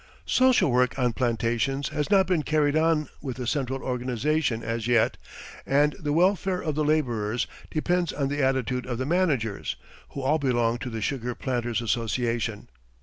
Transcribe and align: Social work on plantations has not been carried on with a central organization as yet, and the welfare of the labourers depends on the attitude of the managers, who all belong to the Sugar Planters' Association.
Social 0.25 0.71
work 0.71 0.97
on 0.97 1.13
plantations 1.13 1.89
has 1.89 2.09
not 2.09 2.25
been 2.25 2.41
carried 2.41 2.75
on 2.75 3.07
with 3.21 3.37
a 3.37 3.45
central 3.45 3.83
organization 3.83 4.63
as 4.63 4.87
yet, 4.87 5.15
and 5.63 5.93
the 5.99 6.11
welfare 6.11 6.59
of 6.59 6.73
the 6.73 6.83
labourers 6.83 7.45
depends 7.69 8.11
on 8.11 8.27
the 8.27 8.41
attitude 8.41 8.87
of 8.87 8.97
the 8.97 9.05
managers, 9.05 9.75
who 10.13 10.21
all 10.23 10.39
belong 10.39 10.79
to 10.79 10.89
the 10.89 11.03
Sugar 11.03 11.35
Planters' 11.35 11.83
Association. 11.83 12.67